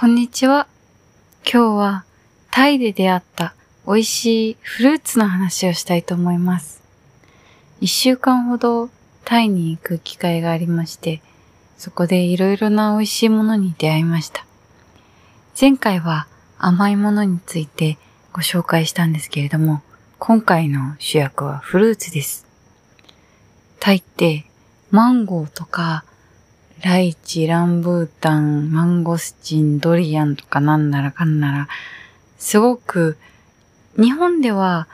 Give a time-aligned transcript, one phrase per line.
[0.00, 0.66] こんにちは。
[1.44, 2.04] 今日は
[2.50, 3.54] タイで出会った
[3.86, 6.82] 美味しいフルーツの話をしたいと思います。
[7.82, 8.88] 一週間ほど
[9.26, 11.20] タイに行く機会がありまして、
[11.76, 14.46] そこでいろいろな美味しいものに出会いました。
[15.60, 16.26] 前回は
[16.56, 17.98] 甘いものについて
[18.32, 19.82] ご紹介したんですけれども、
[20.18, 22.46] 今回の主役はフルーツです。
[23.80, 24.46] タイって
[24.90, 26.06] マンゴーとか
[26.82, 31.68] ライチ、ランブータン、マンゴスチン、ドリアンとかなんならかんなら、
[32.38, 33.18] すごく
[33.98, 34.88] 日本では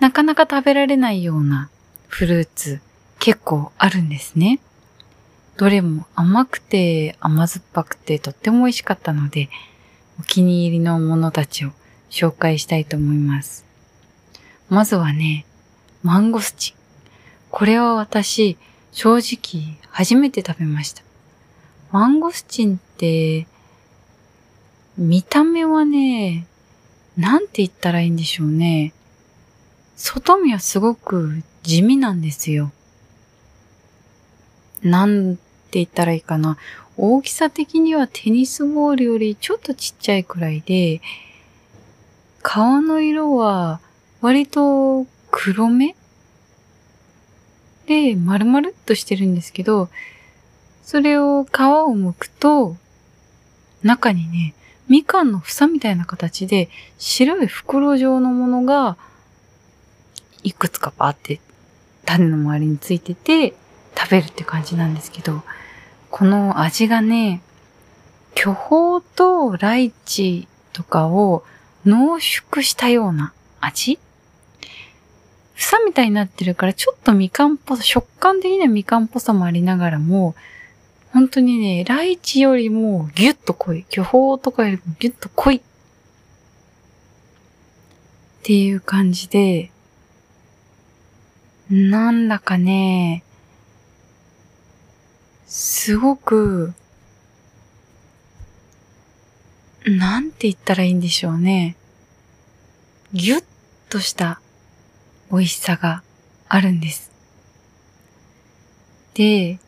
[0.00, 1.70] なかなか食べられないような
[2.08, 2.80] フルーツ
[3.20, 4.58] 結構あるんですね。
[5.56, 9.50] どれも甘くて甘酸っぱくてとっても美味しかったので、
[10.18, 11.70] お気に入りのものたちを
[12.10, 13.64] 紹介したいと思います。
[14.68, 15.46] まずはね、
[16.02, 16.74] マンゴスチン。
[17.50, 18.58] これは私、
[18.90, 21.02] 正直初めて食べました。
[21.92, 23.46] マンゴスチンって、
[24.96, 26.46] 見た目はね、
[27.16, 28.92] なんて言ったらいいんでしょうね。
[29.96, 32.72] 外見はすごく地味なんですよ。
[34.82, 36.56] なんて言ったらいいかな。
[36.96, 41.00] 大きさ的にはテニスボールよりちょっとちっちゃいくらいで、
[42.42, 43.80] 皮の色は
[44.20, 45.94] 割と黒目
[47.86, 49.88] で丸々っとしてるんですけど、
[50.82, 51.50] それを皮を
[51.94, 52.76] 剥くと、
[53.82, 54.54] 中にね、
[54.88, 58.96] みかんの房みたいな形で白い袋状のものが
[60.42, 61.40] いくつかバーって
[62.04, 63.54] 種の周りについてて
[63.96, 65.42] 食べるって感じなんですけど、
[66.10, 67.40] この味がね、
[68.34, 71.44] 巨峰とライチとかを
[71.86, 73.98] 濃縮したような味？
[75.54, 80.34] 房みたいになってるからちょっとみかんっぽさ、食感的にはみかんっぽさもありながらも、
[81.12, 83.84] 本当にね、ライチよりもギュッと濃い。
[83.88, 85.56] 巨峰とかよりもギュッと濃い。
[85.56, 85.62] っ
[88.42, 89.70] ていう感じで、
[91.68, 93.24] なんだかね、
[95.46, 96.74] すごく、
[99.84, 101.76] なんて言ったらいいんでしょうね。
[103.12, 103.44] ギュッ
[103.88, 104.40] とした
[105.32, 106.02] 美味しさが
[106.48, 107.10] あるんです。
[109.14, 109.58] で、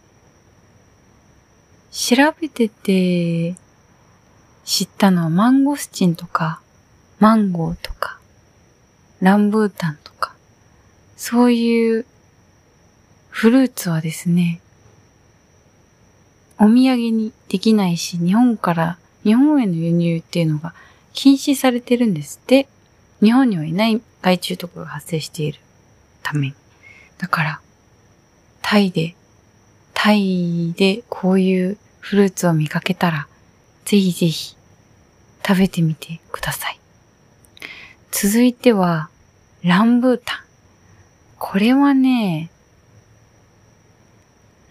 [1.92, 3.54] 調べてて
[4.64, 6.60] 知ったのはマンゴスチンとか、
[7.20, 8.19] マンゴーとか、
[9.20, 10.34] ランブータンとか、
[11.16, 12.06] そういう
[13.28, 14.60] フルーツはですね、
[16.58, 20.74] お土産にできないし、日本から、日本への輸入っていうのが
[21.12, 22.69] 禁止されてるんですって。
[23.22, 25.60] 日本にはいない害虫とかが発生している
[26.22, 26.54] ために。
[27.19, 27.60] だから、
[28.62, 29.14] タイで、
[30.05, 33.29] タイでこういうフルーツを見かけたら、
[33.85, 34.57] ぜひぜひ
[35.47, 36.81] 食べてみてください。
[38.11, 39.11] 続いては、
[39.63, 40.39] ランブータン。
[41.39, 42.51] これはね、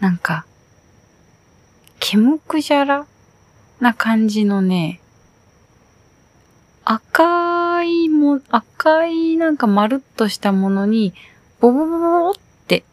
[0.00, 0.44] なんか、
[1.98, 3.06] ケムクジャラ
[3.80, 5.00] な感じのね、
[6.84, 11.14] 赤いも、赤いなんか丸っとしたものに、
[11.58, 12.34] ボボボボボっ
[12.66, 12.84] て、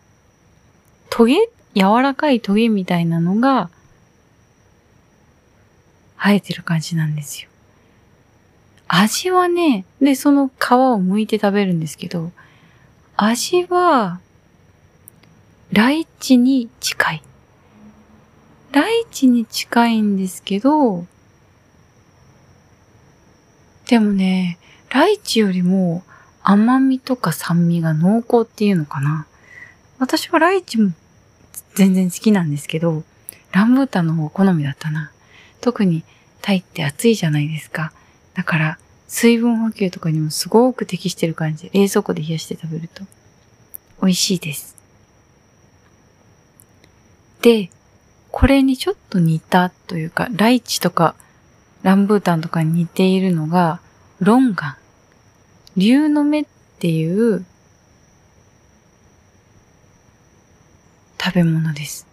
[1.09, 1.35] トゲ
[1.79, 3.69] 柔らかいトゲみたいなのが、
[6.17, 7.49] 生えてる感じなんですよ。
[8.89, 12.33] 味はね、で、その皮を剥いて食べるんですけど、
[13.15, 14.19] 味は、
[15.71, 17.23] ライチに近い。
[18.73, 21.05] ライチに近いんですけど、
[23.87, 24.59] でもね、
[24.89, 26.03] ライチよりも
[26.43, 29.27] 甘みとか酸味が濃厚っていうのかな。
[29.97, 30.91] 私はライチも
[31.75, 33.03] 全然好きなんですけど、
[33.51, 35.11] ランブータンの方好みだったな。
[35.61, 36.03] 特に
[36.41, 37.91] タイって暑いじゃないですか。
[38.33, 43.03] だから水分補給とかにもすごく適してる感じ冷蔵庫で冷やして食べると
[44.01, 44.77] 美味しいです。
[47.41, 47.69] で、
[48.31, 51.15] これにちょっと似たというか、ライチとか
[51.83, 53.79] ランブータンとかに似ているのが、
[54.19, 54.75] ロンガン。
[55.77, 56.45] 竜の目っ
[56.79, 57.45] ていう
[61.21, 62.07] 食べ物です。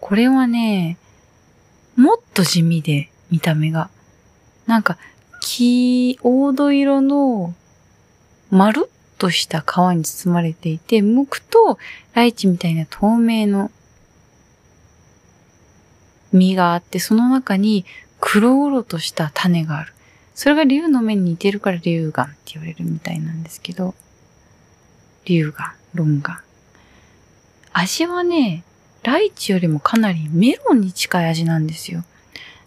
[0.00, 0.96] これはね、
[1.96, 3.88] もっと地味で見た目が。
[4.66, 4.98] なんか、
[5.40, 6.20] 黄、黄
[6.54, 7.54] 土色の
[8.50, 11.78] 丸っとした皮に包まれていて、剥くと
[12.14, 13.70] ライチみたいな透明の
[16.32, 17.84] 実があって、その中に
[18.20, 19.92] 黒々とした種がある。
[20.34, 23.94] それが竜の目に似てるから竜眼って言われるみたいなんですけど、
[25.24, 26.51] 竜眼、ロンガン。
[27.72, 28.64] 味はね、
[29.02, 32.04] ライチよりもかなりメロンに近い味なんですよ。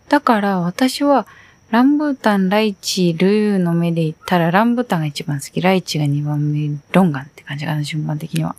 [0.10, 1.28] だから私は
[1.72, 8.56] ランブータン、ライチ、ルーの目で言ったらランブータンが一番好き、ライチが二番目、ロンガンって感じかな、順番的には。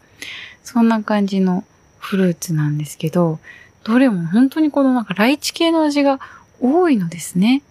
[0.64, 1.64] そんな感じの
[1.98, 3.38] フルーツなんですけど、
[3.84, 6.20] どれも本当にこのなんかライチ系の味が
[6.60, 7.62] 多いのですね。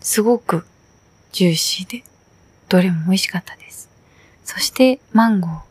[0.00, 0.64] すごく
[1.32, 2.04] ジューシーで、
[2.68, 3.90] どれも美味しかったです。
[4.44, 5.67] そしてマンゴー。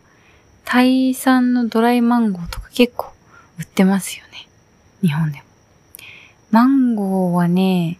[0.70, 3.14] タイ産のドライマンゴーとか結構
[3.58, 4.50] 売ってますよね。
[5.02, 5.44] 日本でも。
[6.52, 8.00] マンゴーはね、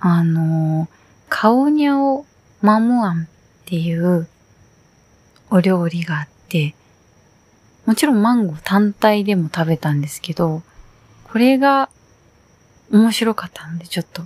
[0.00, 0.88] あの、
[1.28, 2.26] カオニャオ
[2.62, 3.26] マムアンっ
[3.66, 4.26] ていう
[5.50, 6.74] お料理があって、
[7.86, 10.62] もちろんマンゴー単体でも食べたんですけど、
[11.30, 11.90] これが
[12.90, 14.24] 面白かったのでちょっと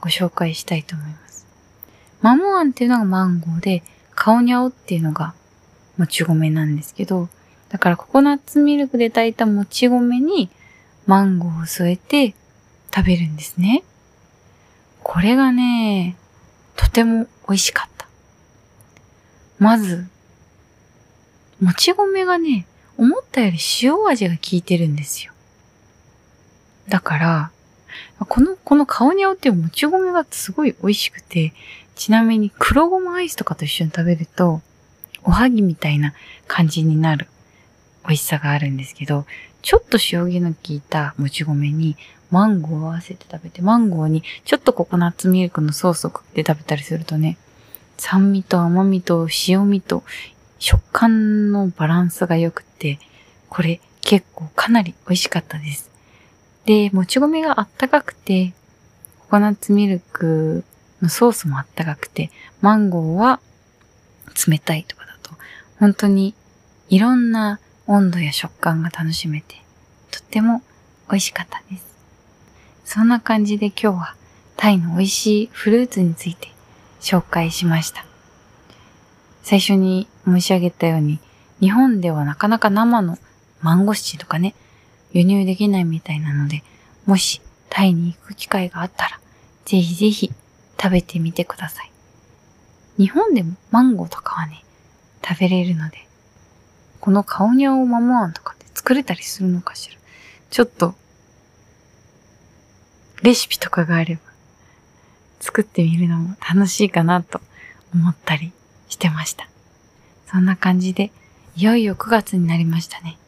[0.00, 1.46] ご紹介したいと思います。
[2.22, 3.82] マムアンっていうのがマンゴーで、
[4.14, 5.34] カオニャオっていうのが
[6.02, 7.28] もち米なんですけど、
[7.68, 10.50] だからココナッツミルクで炊いたもち米に
[11.06, 12.34] マンゴーを添えて
[12.92, 13.84] 食べるんですね。
[15.04, 16.16] これがね、
[16.74, 18.08] とても美味しかった。
[19.60, 20.08] まず、
[21.60, 22.66] もち米がね、
[22.98, 25.32] 思ったより塩味が効いてるんですよ。
[26.88, 27.50] だから、
[28.18, 31.52] この、このカオニャオっていうもち米がすごい美味しくて、
[31.94, 34.62] ちなみに黒ごまアイスとかと一緒に食べると、
[35.24, 36.14] おはぎみたいな
[36.46, 37.28] 感じになる
[38.04, 39.26] 美味しさがあるんですけど、
[39.62, 41.96] ちょっと塩気の効いたもち米に
[42.30, 47.36] マンゴーを合わせて食べて、マンゴーにちょっとココナッツミルクのソースをかけて食べたりするとね、
[47.98, 50.02] 酸味と甘みと塩味と
[50.58, 52.98] 食感のバランスが良くて、
[53.48, 55.90] これ結構かなり美味しかったです。
[56.64, 58.54] で、もち米があったかくて、
[59.20, 60.64] ココナッツミルク
[61.00, 62.30] のソースもあったかくて、
[62.60, 63.40] マンゴーは
[64.48, 65.01] 冷たいとか、
[65.82, 66.32] 本当に
[66.90, 67.58] いろんな
[67.88, 69.56] 温度や食感が楽しめて、
[70.12, 70.62] とっても
[71.10, 71.84] 美味しかったです。
[72.84, 74.14] そんな感じで今日は
[74.56, 76.50] タイの美味しいフルーツについて
[77.00, 78.04] 紹介しました。
[79.42, 81.18] 最初に申し上げたように、
[81.58, 83.18] 日本ではなかなか生の
[83.60, 84.54] マンゴスチンとかね、
[85.10, 86.62] 輸入できないみたいなので、
[87.06, 89.18] もしタイに行く機会があったら、
[89.64, 90.30] ぜひぜひ
[90.80, 91.90] 食べてみてください。
[92.98, 94.62] 日本でもマンゴーとかはね、
[95.26, 96.06] 食べれるので、
[97.00, 99.96] このカオニャオマモアンとかって作れたりするのかしら。
[100.50, 100.94] ちょっと、
[103.22, 104.20] レシピとかがあれば、
[105.40, 107.40] 作ってみるのも楽しいかなと
[107.94, 108.52] 思ったり
[108.88, 109.48] してました。
[110.30, 111.10] そんな感じで、
[111.56, 113.18] いよいよ9月になりましたね。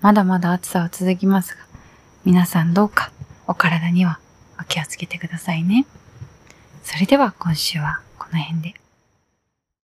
[0.00, 1.60] まだまだ暑さは続きますが、
[2.24, 3.10] 皆さんどうか
[3.46, 4.20] お体には
[4.60, 5.86] お気をつけてくださいね。
[6.82, 8.77] それでは今週はこの辺で。